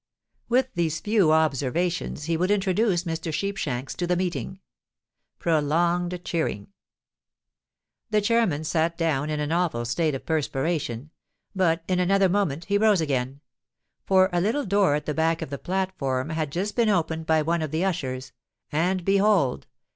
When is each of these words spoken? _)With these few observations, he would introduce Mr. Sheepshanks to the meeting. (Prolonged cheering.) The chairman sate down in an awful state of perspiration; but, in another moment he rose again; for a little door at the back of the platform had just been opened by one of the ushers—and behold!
_)With 0.49 0.73
these 0.73 0.99
few 0.99 1.31
observations, 1.31 2.23
he 2.23 2.35
would 2.35 2.49
introduce 2.49 3.03
Mr. 3.03 3.31
Sheepshanks 3.31 3.93
to 3.97 4.07
the 4.07 4.15
meeting. 4.15 4.59
(Prolonged 5.37 6.19
cheering.) 6.25 6.69
The 8.09 8.19
chairman 8.19 8.63
sate 8.63 8.97
down 8.97 9.29
in 9.29 9.39
an 9.39 9.51
awful 9.51 9.85
state 9.85 10.15
of 10.15 10.25
perspiration; 10.25 11.11
but, 11.55 11.83
in 11.87 11.99
another 11.99 12.29
moment 12.29 12.65
he 12.65 12.79
rose 12.79 12.99
again; 12.99 13.41
for 14.03 14.31
a 14.33 14.41
little 14.41 14.65
door 14.65 14.95
at 14.95 15.05
the 15.05 15.13
back 15.13 15.43
of 15.43 15.51
the 15.51 15.59
platform 15.59 16.29
had 16.31 16.51
just 16.51 16.75
been 16.75 16.89
opened 16.89 17.27
by 17.27 17.43
one 17.43 17.61
of 17.61 17.69
the 17.69 17.85
ushers—and 17.85 19.05
behold! 19.05 19.67